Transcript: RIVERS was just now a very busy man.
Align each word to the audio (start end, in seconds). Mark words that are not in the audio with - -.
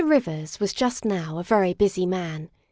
RIVERS 0.03 0.59
was 0.59 0.73
just 0.73 1.05
now 1.05 1.37
a 1.37 1.43
very 1.43 1.75
busy 1.75 2.07
man. 2.07 2.49